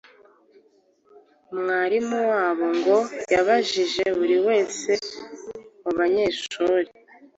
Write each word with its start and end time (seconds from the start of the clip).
mwarimu 1.57 2.19
wabo 2.31 2.65
ngo 2.77 2.97
yabajije 3.33 4.03
buri 4.17 4.37
wese 4.47 4.91
mu 5.81 5.91
banyeshuri 5.97 6.89